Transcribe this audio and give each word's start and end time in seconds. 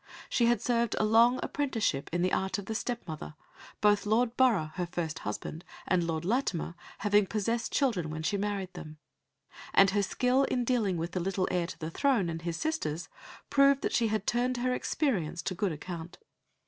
She 0.29 0.47
had 0.47 0.63
served 0.63 0.95
a 0.97 1.03
long 1.05 1.39
apprenticeship 1.43 2.09
in 2.11 2.23
the 2.23 2.33
art 2.33 2.57
of 2.57 2.65
the 2.65 2.73
step 2.73 3.07
mother, 3.07 3.35
both 3.81 4.07
Lord 4.07 4.35
Borough, 4.35 4.71
her 4.73 4.87
first 4.87 5.19
husband, 5.19 5.63
and 5.87 6.03
Lord 6.07 6.25
Latimer 6.25 6.73
having 6.97 7.27
possessed 7.27 7.71
children 7.71 8.09
when 8.09 8.23
she 8.23 8.35
married 8.35 8.73
them; 8.73 8.97
and 9.75 9.91
her 9.91 10.01
skill 10.01 10.45
in 10.45 10.63
dealing 10.65 10.97
with 10.97 11.11
the 11.11 11.19
little 11.19 11.47
heir 11.51 11.67
to 11.67 11.77
the 11.77 11.91
throne 11.91 12.31
and 12.31 12.41
his 12.41 12.57
sisters 12.57 13.09
proved 13.51 13.83
that 13.83 13.93
she 13.93 14.07
had 14.07 14.25
turned 14.25 14.57
her 14.57 14.73
experience 14.73 15.43
to 15.43 15.53
good 15.53 15.71
account. 15.71 16.17